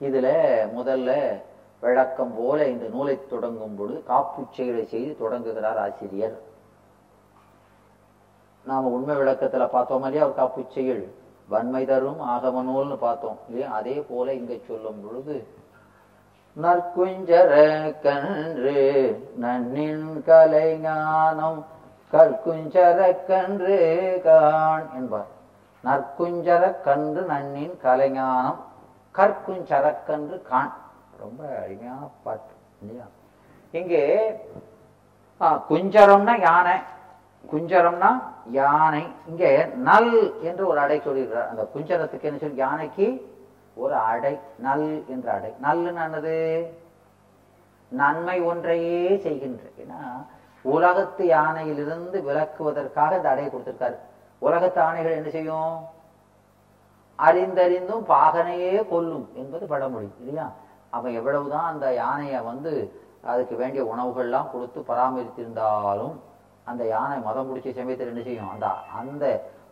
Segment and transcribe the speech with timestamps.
[0.00, 0.28] இதுல
[0.76, 1.40] முதல்ல
[1.80, 6.38] விளக்கம் போல இந்த நூலை தொடங்கும் பொழுது காப்புச்செயலை செய்து தொடங்குகிறார் ஆசிரியர்.
[8.64, 10.24] நாம உண்மை விளக்கத்துல பார்த்தோம் இல்லையா?
[10.24, 11.12] ஒரு காப்புச்செயல்
[11.48, 13.72] வன்மை தரும் ஆகம நூல்னு பார்த்தோம் இல்லையா?
[13.72, 15.46] அதே போல இங்க சொல்லும் பொழுது
[16.56, 17.52] நற்குஞ்சர
[18.02, 18.78] கன்று
[19.40, 21.64] நன்னின் கலைஞானம்
[22.12, 23.76] கற்குஞ்சர கன்று
[24.24, 25.26] கான் என்பார்.
[25.84, 28.66] நற்குஞ்சர கன்று நன்னின் கலைஞானம்
[29.14, 30.74] கற்குஞ்சரக்கன்று கான்
[31.22, 33.06] ரொம்ப அருமையான பாட்டு இல்லையா?
[33.78, 34.02] இங்கே
[35.70, 36.76] குஞ்சரம்னா யானை
[37.52, 38.10] குஞ்சரம்னா
[38.58, 39.02] யானை.
[39.30, 39.50] இங்கே
[39.88, 40.14] நல்
[40.48, 41.50] என்று ஒரு அடை சொல்லியிருக்கிறார்.
[41.52, 43.06] அந்த குஞ்சரத்துக்கு என்ன சொல்லி யானைக்கு
[43.82, 44.34] ஒரு அடை
[44.66, 45.50] நல் என்ற அடை.
[45.66, 46.36] நல்லுன்னு என்னது?
[48.00, 49.64] நன்மை ஒன்றையே செய்கின்ற.
[49.82, 50.00] ஏன்னா
[50.64, 53.96] உலகத்து யானையிலிருந்து விலக்குவதற்காக இந்த அடையை கொடுத்திருக்காரு.
[54.46, 55.76] உலகத்து ஆணைகள் என்ன செய்யும்?
[57.18, 60.46] அறிந்தறிந்தும் பாகனையே கொல்லும் என்பது பழமொழி இல்லையா?
[60.92, 62.72] அவன் எவ்வளவுதான் அந்த யானையை வந்து
[63.24, 66.16] அதுக்கு வேண்டிய உணவுகள்லாம் கொடுத்து பராமரித்திருந்தாலும்
[66.66, 68.52] அந்த யானை மதம் பிடிச்ச சமயத்தில் என்ன செய்யும்?
[68.54, 68.66] அந்த
[69.00, 69.24] அந்த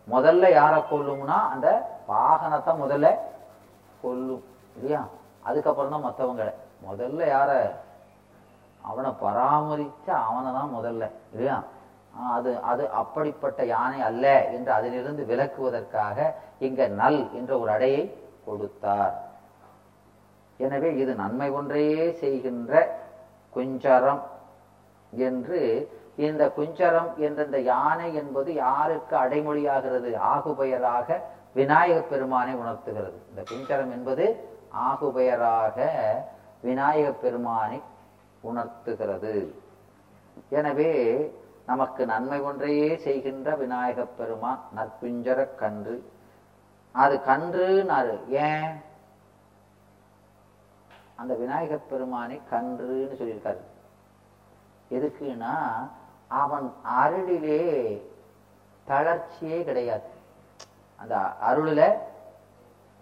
[0.07, 1.67] முதல்ல யாரை கொல்லும்னா அந்த
[2.07, 3.07] வாகனத்தை முதல்ல
[4.03, 4.43] கொல்லும்
[4.75, 5.01] இல்லையா?
[5.43, 6.53] அதுக்கப்புறம் தான் மற்றவங்களை
[6.87, 7.51] முதல்ல யார?
[8.81, 11.57] அவனை பராமரிச்ச அவனை தான் முதல்ல இல்லையா?
[12.13, 19.25] அது அது அப்படிப்பட்ட யானை அல்ல என்று அதிலிருந்து விலக்குவதற்காக இங்க நல் என்ற ஒரு அடையை கொடுத்தார்.
[20.57, 22.99] எனவே இது நன்மை ஒன்றையே செய்கின்ற
[23.55, 24.21] குஞ்சரம்
[25.09, 30.15] என்று இந்த குஞ்சரம் என்ற இந்த யானை என்பது யாருக்கு அடைமொழியாகிறது?
[30.15, 31.21] ஆகுபெயராக
[31.53, 33.21] விநாயகப் பெருமானை உணர்த்துகிறது.
[33.29, 35.89] இந்த குஞ்சரம் என்பது ஆகுபெயராக
[36.61, 37.81] விநாயகப் பெருமானை
[38.41, 39.55] உணர்த்துகிறது.
[40.49, 40.91] எனவே
[41.67, 46.11] நமக்கு நன்மை ஒன்றையே செய்கின்ற விநாயகப் பெருமான் நற்பிஞ்சர கன்று.
[46.91, 48.27] அது கன்றுனாரு.
[48.27, 48.81] ஏன்?
[51.15, 53.57] அந்த விநாயகப் பெருமானை கன்றுன்னு சொல்லியிருக்காரு.
[54.91, 55.87] எதுக்குன்னா
[56.27, 58.01] அவன் அருளிலே
[58.87, 60.09] தளர்ச்சியே கிடையாது.
[60.95, 61.97] அந்த அருளில்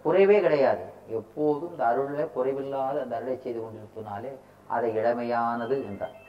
[0.04, 0.84] குறைவே கிடையாது.
[1.06, 6.24] எப்போதும் இந்த அருளில் குறைவில்லாத அந்த அருளை செய்து கொண்டிருப்பதனாலே அதை இளமையானது என்றார்.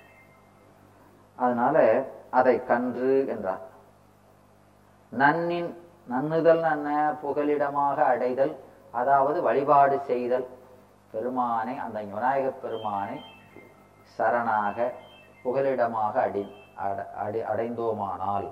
[1.35, 3.63] அதனால அதை கன்று என்றார்.
[5.11, 8.53] நன்னின் நன்னுதல் நன்ன புகலிடமாக அடைதல்
[8.91, 10.47] அதாவது வழிபாடு செய்தல்.
[11.11, 13.23] பெருமானை அந்த விநாயகப் பெருமானை
[14.19, 14.93] சரணாக
[15.43, 16.43] புகலிடமாக அடி
[17.15, 18.51] அடை அடைந்தோமானால்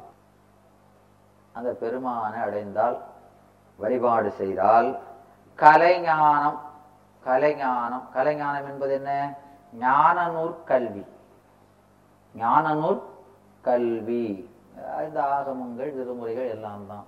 [1.54, 2.98] அந்த பெருமானை அடைந்தால்
[3.78, 5.00] வழிபாடு செய்தால்
[5.56, 6.60] கலைஞானம்
[7.24, 9.36] கலைஞானம் கலைஞானம் என்பது என்ன?
[9.74, 11.06] ஞானநூற் கல்வி
[12.36, 13.02] ஞானநூற்
[13.68, 14.26] கல்வி.
[15.06, 17.06] இந்த ஆகமங்கள் விதிமுறைகள் எல்லாம் தான்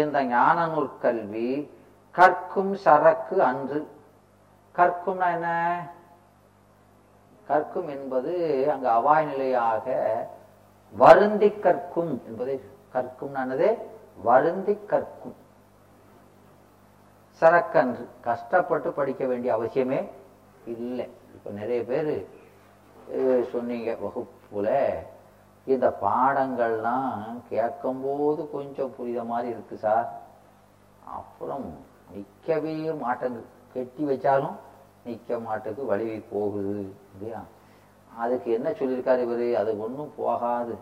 [0.00, 1.48] இந்த ஞானநூல் கல்வி
[2.18, 3.80] கற்கும் சரக்கு அன்று.
[4.76, 5.48] கற்கும்னா என்ன?
[7.48, 8.32] கற்கும் என்பது
[8.72, 9.86] அங்கு அவாய் நிலையாக
[11.02, 12.56] வருந்தி கற்கும் என்பதை
[12.94, 13.68] கற்கும் என்னது?
[14.22, 15.36] வருந்தி கற்கும்.
[17.40, 18.04] சரக்கன்று.
[18.20, 20.00] கஷ்டப்பட்டு படிக்க வேண்டிய அவசியமே
[20.74, 21.06] இல்லை.
[21.34, 22.12] இப்ப நிறைய பேர்
[23.52, 24.68] சொன்னீங்க வகுப்புல
[25.64, 30.20] இந்த பாடங்கள்லாம் கேட்கும்போது கொஞ்சம் புரித மாதிரி இருக்கு சார்.
[31.04, 31.78] அப்புறம்
[32.10, 33.44] நிற்கவே மாட்டேங்குது.
[33.72, 34.56] கெட்டி வச்சாலும்
[35.04, 37.42] நிற்க மாட்டுக்கு வழிவை போகுது இல்லையா?
[38.18, 39.54] அதுக்கு என்ன சொல்லியிருக்காரு இவர்?
[39.54, 40.78] அது ஒன்றும் போகாது.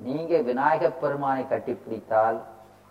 [0.00, 2.40] நீங்கள் விநாயகப் பெருமானை கட்டிப்பிடித்தால்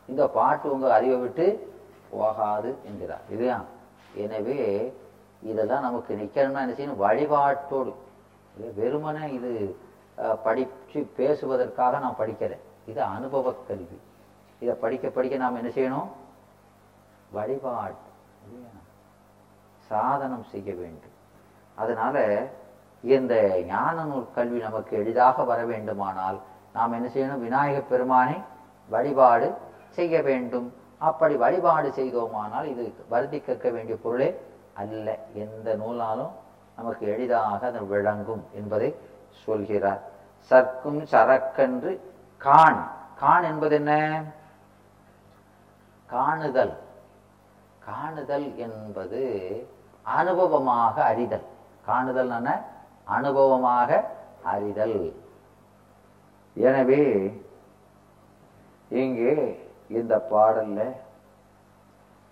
[0.07, 1.75] இந்த பாட்டு உங்கள் அறிவை விட்டு
[2.11, 3.63] போகாது என்கிறார் இல்லையா?
[4.13, 4.93] எனவே
[5.41, 7.01] இதெல்லாம் நமக்கு நிற்கணும்னா என்ன செய்யணும்?
[7.01, 7.93] வழிபாட்டோடு.
[8.75, 9.75] வெறுமனே இது
[10.17, 13.99] அஹ், படிச்சு பேசுவதற்காக நான் படிக்கிறேன் இது அனுபவ கல்வி.
[14.59, 16.07] இதை படிக்க படிக்க நாம் என்ன செய்யணும்?
[17.31, 17.95] வழிபாடு.
[19.87, 21.15] சாதனம் செய்ய வேண்டும்.
[21.75, 22.17] அதனால
[23.01, 23.33] இந்த
[23.65, 26.39] ஞான நூல் கல்வி நமக்கு எளிதாக வர வேண்டுமானால்
[26.73, 27.39] நாம் என்ன செய்யணும்?
[27.39, 28.41] விநாயகப் பெருமானை
[28.89, 29.53] வழிபாடு
[29.89, 30.73] செய்ய வேண்டும்.
[30.97, 34.29] அப்படி வழிபாடு செய்தோமானால் இது வருதி கற்க வேண்டிய பொருளே
[34.73, 35.07] அல்ல.
[35.33, 36.33] எந்த நூலாலும்
[36.77, 38.95] நமக்கு எளிதாக அது விளங்கும் என்பதை
[39.45, 40.01] சொல்கிறார்.
[40.41, 41.99] சர்க்கும் சரக்கன்று
[42.37, 42.81] கான்.
[43.19, 43.93] கான் என்பது என்ன
[46.09, 46.75] காணுதல்.
[47.85, 49.21] காணுதல் என்பது
[50.05, 51.45] அனுபவமாக அறிதல்.
[51.87, 52.31] காணுதல்
[53.17, 54.03] அனுபவமாக
[54.43, 55.13] அறிதல்.
[56.55, 57.03] எனவே
[58.89, 59.33] இங்கே
[59.87, 60.81] இந்த பாடல்ல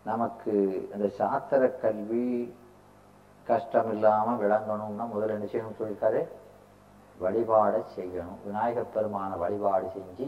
[0.04, 0.54] நமக்கு
[0.94, 2.56] இந்த சாத்திர கல்வி
[3.48, 6.22] கஷ்டம் இல்லாம விளங்கணும்னா முதல்ல என்ன செய்யணும்னு சொல்லியிருக்காரு?
[7.22, 8.40] வழிபாடை செய்யணும்.
[8.46, 10.26] விநாயகர் பெருமான வழிபாடு செஞ்சு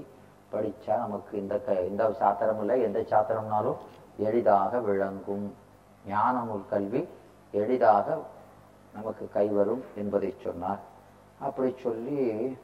[0.51, 2.81] படிச்சா நமக்கு இந்த க இந்த சாத்திரம் இல்லை.
[2.81, 3.79] எந்த சாத்திரம்னாலும்
[4.17, 5.53] எளிதாக விளங்கும்.
[6.07, 7.07] ஞான கல்வி
[7.51, 8.17] எளிதாக
[8.93, 10.79] நமக்கு கைவரும் என்பதை சொன்னார்.
[11.39, 12.57] அப்படி சொல்லி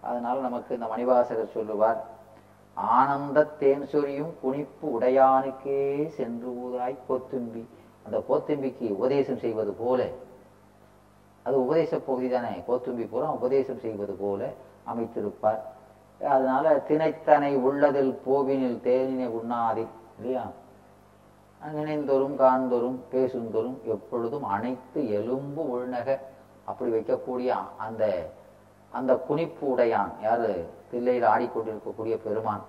[0.00, 2.00] அதனால் நமக்கு இந்த மணிவாசகர் சொல்லுவார்
[2.74, 7.62] ஆனந்த தேன் சொரியும் குனிப்பு உடையானுக்கே சென்று ஊதாய் கோத்தும்பி
[8.04, 10.08] அந்த கோத்தும்பிக்கு உபதேசம் செய்வது போல
[11.48, 12.54] அது உபதேச பகுதி தானே.
[12.68, 14.50] கோத்தும்பி பூரா உபதேசம் செய்வது போல
[14.90, 15.60] அமைத்திருப்பார்.
[16.28, 19.84] அதனால திணைத்தனை உள்ளதில் போவினில் தேனினை உண்ணாதி
[20.18, 20.46] இல்லையா?
[21.72, 26.18] நினைந்தோறும் காண்தோறும் பேசுந்தோறும் எப்பொழுதும் அனைத்து எலும்பு உள்நக
[26.64, 27.48] அப்படி வைக்கக்கூடிய
[27.78, 28.02] அந்த
[28.90, 30.52] அந்த குனிப்பு உடையான் யாரு?
[30.90, 32.62] தில்லையில் ஆடிக்கொண்டிருக்கக்கூடிய பெருமான்.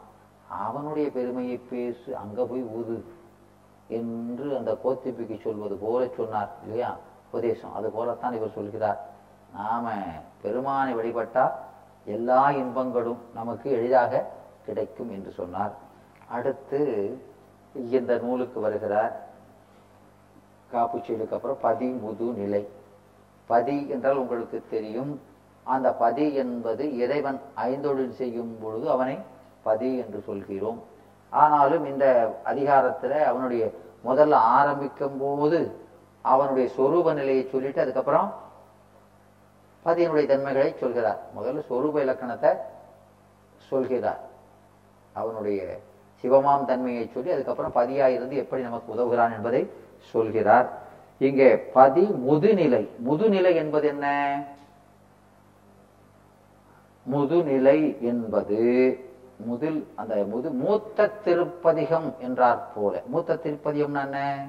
[0.65, 2.97] அவனுடைய பெருமையை பேசு அங்க போய் ஊது
[3.87, 6.91] என்று அந்த கோத்திப்பிக்கு சொல்வது போல சொன்னார் இல்லையா?
[7.31, 7.75] உபதேசம்.
[7.75, 9.05] அது போலத்தான் இவர் சொல்கிறார்.
[9.53, 9.91] நாம
[10.41, 11.51] பெருமானை வழிபட்டால்
[12.05, 14.25] எல்லா இன்பங்களும் நமக்கு எளிதாக
[14.65, 15.73] கிடைக்கும் என்று சொன்னார்.
[16.29, 17.17] அடுத்து
[17.73, 19.27] இந்த நூலுக்கு வருகிறார்.
[20.73, 22.67] காப்புச்சீலுக்கு அப்புறம் பதி முது நிலை.
[23.45, 25.21] பதி என்றால் உங்களுக்கு தெரியும்.
[25.63, 29.17] அந்த பதி என்பது இறைவன் ஐந்தொழில் செய்யும் பொழுது அவனை
[29.63, 30.83] பதி என்று சொல்கிறோம்.
[31.29, 33.71] ஆனாலும் இந்த அதிகாரத்தில் அவனுடைய
[34.05, 35.87] முதல்ல ஆரம்பிக்கும் போது
[36.21, 38.33] அவனுடைய சொரூப நிலையை சொல்லிட்டு அதுக்கப்புறம்
[39.85, 41.19] பதியினுடைய தன்மைகளை சொல்கிறார்.
[41.39, 42.49] முதல்ல சொரூப இலக்கணத்தை
[43.57, 44.19] சொல்கிறார்.
[45.13, 45.79] அவனுடைய
[46.23, 49.69] சிவமாம் தன்மையை சொல்லி அதுக்கப்புறம் பதியாயிருந்து எப்படி நமக்கு உதவுகிறான் என்பதை
[49.99, 50.87] சொல்கிறார்.
[51.17, 52.87] இங்கே பதி முதுநிலை.
[53.09, 54.07] முதுநிலை என்பது என்ன?
[57.11, 58.59] முதுநிலை என்பது
[59.37, 63.01] முதல் அந்த முது மூத்த திருப்பதிகம் என்றார் போல.
[63.05, 64.47] மூத்த திருப்பதிகம் என்ன?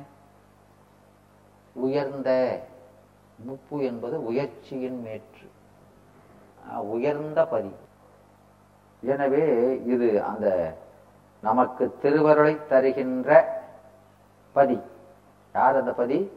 [1.81, 2.61] உயர்ந்த
[3.47, 5.51] முப்பு என்பது உயர்ச்சியின் மேற்று.
[6.81, 7.75] உயர்ந்த பதி.
[9.03, 10.77] எனவே இது அந்த
[11.41, 13.61] நமக்கு திருவருளை தருகின்ற
[14.53, 14.81] பதி.
[15.55, 16.31] யார் அந்த பதி?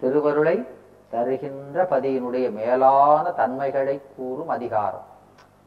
[0.00, 0.66] திருவருளை
[1.10, 5.04] தருகின்ற பதியினுடைய மேலான தன்மைகளை கூறும் அதிகாரம்.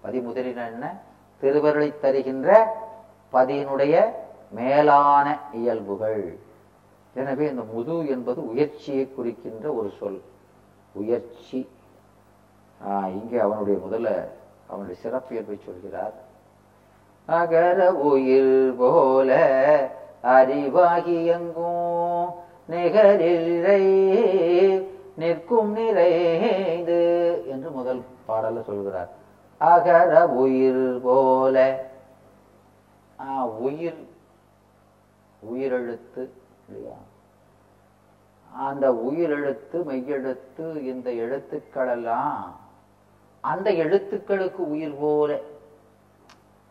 [0.01, 0.97] பதி முதலில் என்ன?
[1.39, 2.77] திருவருளை தருகின்ற
[3.33, 4.11] பதியினுடைய
[4.51, 6.39] மேலான இயல்புகள்.
[7.17, 10.21] எனவே இந்த முது என்பது உயர்ச்சியை குறிக்கின்ற ஒரு சொல்.
[10.91, 11.69] உயர்ச்சி.
[12.87, 14.23] ஆஹ் இங்கே அவனுடைய முதல்ல
[14.67, 16.13] அவனுடைய சிறப்பியல்பை சொல்கிறார்.
[17.25, 19.35] அகர உயிர் போல
[20.23, 22.33] அறிவாகி எங்கும்
[22.69, 23.81] நிகரில்லை
[25.15, 29.09] நிற்கும் நிறைந்து என்று முதல் பாடல சொல்கிறார்.
[29.57, 31.85] அகர உயிர் போல.
[33.19, 34.07] ஆஹ் உயிர்.
[35.53, 36.29] உயிரெழுத்து.
[36.67, 36.95] இல்லையா
[38.55, 42.59] அந்த உயிரெழுத்து மெய்யெழுத்து இந்த எழுத்துக்கள் எல்லாம்
[43.39, 45.39] அந்த எழுத்துக்களுக்கு உயிர் போல.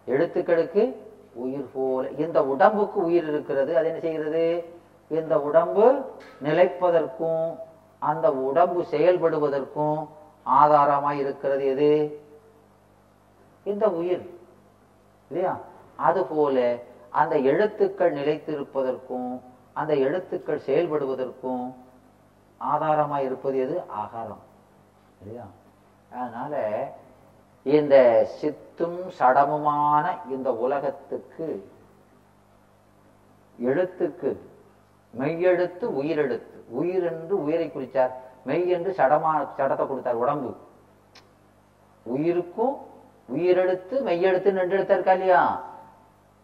[0.06, 0.96] எழுத்துக்களுக்கு
[1.34, 2.08] உயிர் போல.
[2.08, 4.64] இந்த உடம்புக்கு உயிர் இருக்கிறது அது என்ன செய்கிறது?
[5.08, 7.58] இந்த உடம்பு நிலைப்பதற்கும்
[7.98, 10.06] அந்த உடம்பு செயல்படுவதற்கும்
[10.46, 12.20] ஆதாரமாய் இருக்கிறது எது?
[13.64, 14.38] இந்த உயிர்.
[15.28, 15.58] இல்லையா?
[15.96, 16.78] அதுபோல
[17.10, 19.40] அந்த எழுத்துக்கள் நிலைத்திருப்பதற்கும்
[19.76, 21.64] அந்த எழுத்துக்கள் செயல்படுவதற்கும்
[22.58, 23.76] ஆதாரமாக இருப்பது எது?
[24.02, 24.42] ஆகாரம்.
[25.20, 25.46] இல்லையா?
[26.10, 26.54] அதனால
[27.62, 27.94] இந்த
[28.40, 31.46] சித்தும் சடமுமான இந்த உலகத்துக்கு
[33.58, 34.30] எழுத்துக்கு
[35.18, 36.56] மெய்யெழுத்து உயிரெழுத்து.
[36.68, 38.12] உயிர் என்று உயிரை குறித்தார்
[38.44, 40.50] மெய் என்று சடமா சடத்தை கொடுத்தார் உடம்பு.
[42.02, 42.76] உயிருக்கும்
[43.36, 45.42] உயிரெழுத்து மெய்யெழுத்து ரெண்டு எழுத்தா இருக்கா இல்லையா?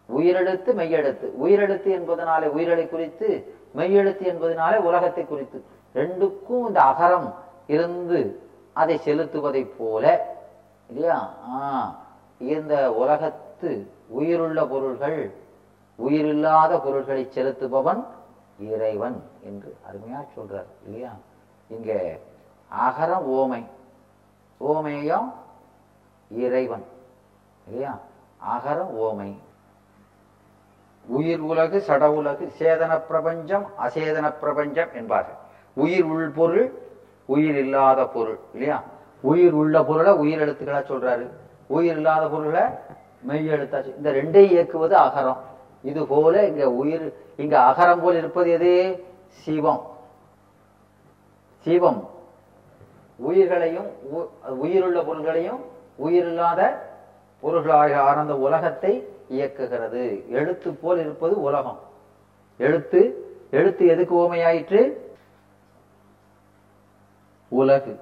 [0.09, 1.29] உயிரெழுத்து மெய்யெழுத்து.
[1.43, 5.63] உயிரெழுத்து என்பதனாலே உயிரலை குறித்து மெய்யெழுத்து என்பதனாலே உலகத்தை குறித்து.
[5.95, 7.33] ரெண்டுக்கும் இந்த அகரம்
[7.67, 8.39] இருந்து
[8.73, 10.35] அதை செலுத்துவதைப் போல
[10.87, 11.33] இல்லையா?
[11.55, 11.95] ஆஹ்
[12.43, 15.33] இந்த உலகத்து உயிருள்ள பொருள்கள்
[15.95, 18.05] உயிரில்லாத பொருள்களை செலுத்துபவன்
[18.59, 21.11] இறைவன் என்று அருமையா சொல்றார் இல்லையா?
[21.67, 22.17] இங்க
[22.71, 23.65] அகரம் ஓமை.
[24.59, 25.33] ஓமேயம்
[26.29, 26.83] இறைவன்
[27.67, 27.99] இல்லையா?
[28.55, 29.35] அகரம் ஓமை.
[31.05, 35.33] உயிர் உலகு சட உலகு சேதன பிரபஞ்சம் அசேதன பிரபஞ்சம் என்பார்கள்.
[35.73, 36.73] உயிர் உள் பொருள்
[37.25, 38.83] உயிர் இல்லாத பொருள் இல்லையா?
[39.21, 41.29] உயிர் உள்ள பொருளை உயிர் எழுத்துக்களா சொல்றாரு.
[41.67, 42.61] உயிர் இல்லாத பொருளை
[43.21, 45.37] மெய் எழுத்தா இந்த ரெண்டையும் இயக்குவது அகரம்.
[45.83, 49.03] இது போல இங்க உயிர் இங்க அகரம் போல் இருப்பது எது?
[49.27, 49.97] சிவம்.
[51.59, 52.09] சிவம்.
[53.15, 55.59] உயிர்களையும் உ- உயிருள்ள பொருள்களையும்
[55.95, 56.91] உயிரில்லாத
[57.39, 60.29] பொருள்களாக ஆனந்த உலகத்தை இயக்குகிறது.
[60.29, 61.79] எழுத்து போல் இருப்பது உலகம்.
[62.57, 64.93] எழுத்து எழுத்து எதுக்கு ஓமையாயிற்று
[67.47, 67.99] உலகு.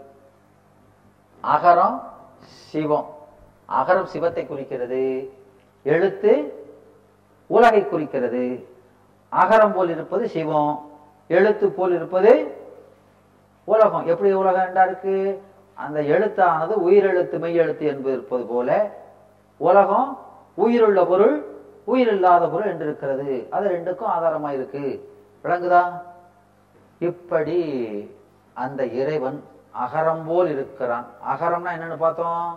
[1.44, 2.02] அகரம்
[2.44, 3.16] சிவம்.
[3.70, 5.34] அகரம் சிவத்தை குறிக்கிறது.
[5.84, 6.54] எழுத்து
[7.48, 8.68] உலகை குறிக்கிறது.
[9.32, 10.90] அகரம் போல் இருப்பது சிவம்.
[11.28, 12.58] எழுத்து போல் இருப்பது
[13.64, 14.08] உலகம்.
[14.08, 15.44] எப்படி உலகம் என்றா இருக்கு?
[15.74, 19.00] அந்த எழுத்தானது உயிரெழுத்து மெய் எழுத்து என்பது இருப்பது போல
[19.58, 20.20] உலகம்
[20.58, 21.36] உயிருள்ள பொருள்
[21.86, 24.84] உயிர் இல்லாத பொருள் என்று இருக்கிறது அது ரெண்டுக்கும் ஆதாரமா இருக்கு
[25.44, 25.84] விளங்குதா?
[27.00, 27.60] இப்படி
[28.54, 29.44] அந்த இறைவன்
[29.86, 31.08] அகரம் போல் இருக்கிறான்.
[31.32, 32.50] அகரம்னா என்னன்னு பார்த்தோம்?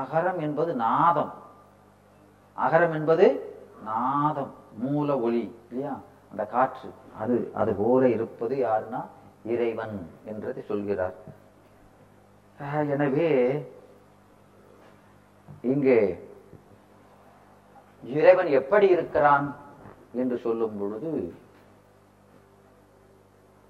[0.00, 1.32] அகரம் என்பது நாதம்.
[2.58, 3.26] அகரம் என்பது
[3.84, 5.94] நாதம் மூல ஒளி இல்லையா?
[6.30, 6.90] அந்த காற்று.
[7.18, 9.00] அது அது போல இருப்பது யாருன்னா
[9.44, 11.16] இறைவன் என்றதை சொல்கிறார்.
[12.94, 13.30] எனவே
[15.62, 15.98] இங்கே
[18.02, 19.46] இறைவன் எப்படி இருக்கிறான்
[20.12, 21.12] என்று சொல்லும் பொழுது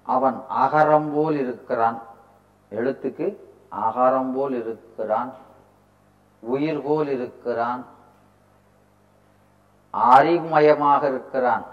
[0.03, 1.99] அவன் அகரம் போல் இருக்கிறான்.
[2.71, 3.27] எழுத்துக்கு
[3.87, 5.31] அகரம் போல் இருக்கிறான்
[6.43, 7.85] உயிர் போல் இருக்கிறான்
[9.93, 11.65] அறிவுமயமாக இருக்கிறான்.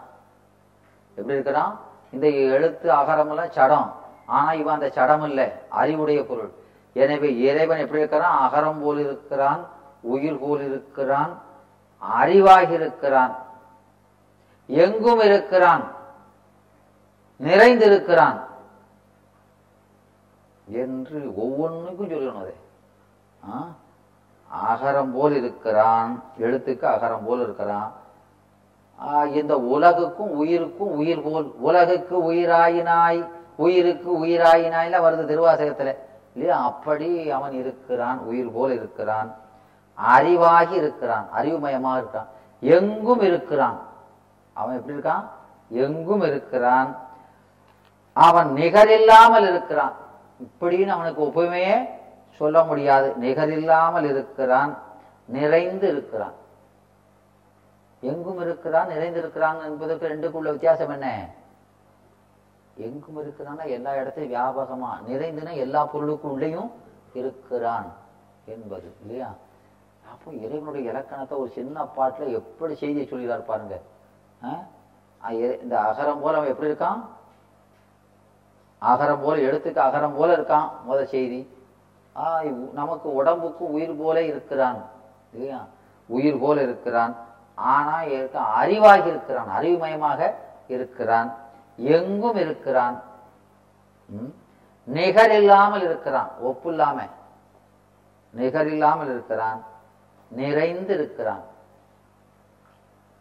[1.16, 1.74] எப்படி இருக்கிறான்?
[2.14, 3.88] இந்த எழுத்து அகரமெல்லாம் சடம்.
[4.26, 5.46] ஆனா இவன் அந்த சடம் இல்லை
[5.80, 6.52] அறிவுடைய பொருள்.
[6.92, 8.36] எனவே இறைவன் எப்படி இருக்கிறான்?
[8.46, 9.62] அகரம் போல் இருக்கிறான்.
[10.00, 11.38] உயிர் போல் இருக்கிறான்
[12.20, 13.38] அறிவாகி இருக்கிறான்
[14.66, 15.84] எங்கும் இருக்கிறான்
[17.42, 18.40] நிறைந்திருக்கிறான்
[20.66, 22.54] என்று ஒவ்வொன்றுக்கும் சொல்லணும் அதை.
[24.68, 27.92] அகரம் போல் இருக்கிறான் எழுத்துக்கு அகரம் போல் இருக்கிறான்.
[29.32, 35.94] இந்த உலகுக்கும் உயிருக்கும் உயிர் போல் உலகுக்கு உயிராயினாய் உயிருக்கு உயிராயினாய்ல வருது திருவாசகத்துல.
[36.34, 36.62] இல்லையா?
[36.62, 39.34] அப்படி அவன் இருக்கிறான் உயிர் போல் இருக்கிறான்.
[40.08, 42.26] அறிவாகி இருக்கிறான் அறிவுமயமா இருக்கான்
[42.60, 43.78] எங்கும் இருக்கிறான்.
[44.52, 45.24] அவன் எப்படி இருக்கான்?
[45.68, 46.96] எங்கும் இருக்கிறான்.
[48.12, 49.92] அவன் நிகரில்லாமல் இருக்கிறான்.
[50.42, 51.88] இப்படின்னு அவனுக்கு ஒப்புமையே
[52.36, 53.14] சொல்ல முடியாது.
[53.20, 54.78] நிகரில்லாமல் இருக்கிறான்
[55.24, 56.32] நிறைந்து இருக்கிறான்.
[58.00, 61.28] எங்கும் இருக்கிறான் நிறைந்திருக்கிறான் என்பதற்கு ரெண்டுக்குள்ள வித்தியாசம் என்ன?
[62.74, 66.72] எங்கும் இருக்கிறான்னா எல்லா இடத்தையும் வியாபகமா நிறைந்துனா எல்லா பொருளுக்கும் உள்ளேயும்
[67.12, 67.86] இருக்கிறான்
[68.44, 69.32] என்பது இல்லையா?
[70.10, 73.80] அப்போ இறைவனுடைய இலக்கணத்தை ஒரு சின்ன பாட்டுல எப்படி செய்தியை சொல்கிறார் பாருங்க.
[75.62, 77.00] இந்த அகரம் போல அவன் எப்படி இருக்கான்?
[78.82, 81.48] அகரம் போல எழுத்துக்கு அகரம் போல இருக்கான் முத செய்தி.
[82.16, 82.42] ஆ,
[82.74, 84.76] நமக்கு உடம்புக்கு உயிர் போல இருக்கிறான்.
[85.32, 85.64] இல்லையா?
[86.06, 87.16] உயிர் போல இருக்கிறான்.
[87.54, 90.34] ஆனா இருக்க அறிவாகி இருக்கிறான் அறிவுமயமாக
[90.68, 91.34] இருக்கிறான்.
[91.76, 93.02] எங்கும் இருக்கிறான்.
[94.84, 97.02] நிகர் இல்லாமல் இருக்கிறான் ஒப்பு இல்லாம
[98.30, 99.68] நிகர் இல்லாமல் இருக்கிறான்.
[100.38, 101.44] நிறைந்து இருக்கிறான்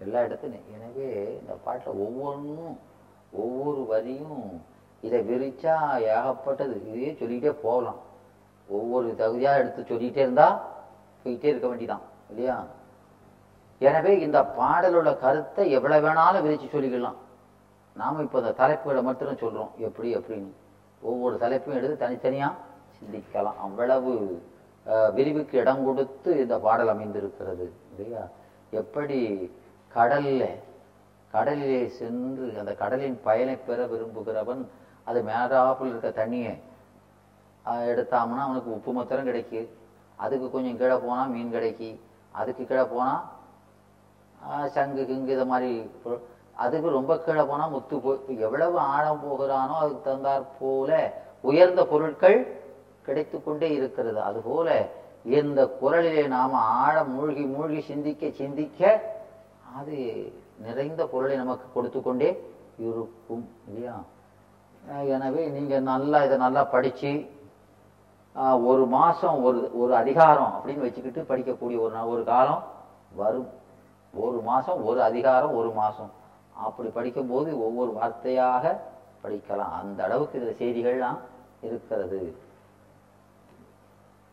[0.04, 0.68] எல்லா இடத்துலையும்.
[0.76, 1.08] எனவே
[1.40, 2.76] இந்த பாட்டுல ஒவ்வொன்றும்
[3.44, 4.44] ஒவ்வொரு வரியும்
[5.02, 5.76] இதை விரிச்சா
[6.14, 6.76] ஏகப்பட்டது.
[6.90, 8.00] இதையே சொல்லிக்கிட்டே போகலாம்.
[8.68, 10.48] ஒவ்வொரு தகுதியா எடுத்து சொல்லிக்கிட்டே இருந்தா
[11.24, 12.58] போயிட்டே இருக்க வேண்டிதான் இல்லையா?
[13.82, 17.20] எனவே இந்த பாடலோட கருத்தை எவ்வளவு வேணாலும் விரிச்சு சொல்லிக்கலாம்.
[17.96, 19.72] நாம இப்ப இந்த தலைப்புகளை மட்டும் சொல்றோம்.
[19.88, 20.50] எப்படி அப்படின்னு
[21.02, 22.50] ஒவ்வொரு தலைப்பையும் எடுத்து தனித்தனியா
[22.98, 23.60] சிந்திக்கலாம்.
[23.66, 24.14] அவ்வளவு
[25.14, 28.24] விரிவுக்கு இடம் கொடுத்து இந்த பாடல் அமைந்திருக்கிறது இல்லையா?
[28.74, 29.18] எப்படி
[29.92, 30.44] கடல்ல
[31.34, 34.62] கடலிலே சென்று அந்த கடலின் பயனை பெற விரும்புகிறவன்
[35.08, 36.54] அது மேலாப்பில் இருக்க தண்ணியை
[37.66, 39.62] அஹ், எடுத்தாம்னா அவனுக்கு உப்பு மத்திரம் கிடைக்கு.
[40.20, 41.90] அதுக்கு கொஞ்சம் கீழே போனா மீன் கிடைக்கி.
[42.34, 43.14] அதுக்கு கீழே போனா
[44.42, 45.72] ஆஹ் சங்கு கிங்கு இது மாதிரி
[46.58, 48.12] அதுக்கு ரொம்ப கீழே போனா முத்து போ
[48.46, 50.90] எவ்வளவு ஆழம் போகிறானோ அதுக்கு தந்தாற் போல
[51.44, 52.38] உயர்ந்த பொருட்கள்
[53.10, 54.20] கிடைத்து கொண்டே இருக்கிறது.
[54.30, 54.68] அதுபோல
[55.40, 58.82] இந்த குரலிலே நாம் ஆழ மூழ்கி மூழ்கி சிந்திக்க சிந்திக்க
[59.78, 59.98] அது
[60.66, 62.30] நிறைந்த பொருளை நமக்கு கொடுத்து கொண்டே
[62.86, 63.98] இருக்கும் இல்லையா?
[65.16, 67.12] எனவே நீங்கள் நல்லா இதை நல்லா படித்து
[68.70, 72.64] ஒரு மாதம் ஒரு ஒரு அதிகாரம் அப்படின்னு வச்சுக்கிட்டு படிக்கக்கூடிய ஒரு ஒரு காலம்
[73.22, 73.50] வரும்.
[74.26, 76.12] ஒரு மாதம் ஒரு அதிகாரம் ஒரு மாதம்
[76.68, 78.74] அப்படி படிக்கும்போது ஒவ்வொரு வார்த்தையாக
[79.24, 79.74] படிக்கலாம்.
[79.82, 81.20] அந்த அளவுக்கு இதில் செய்திகள்லாம்
[81.68, 82.22] இருக்கிறது.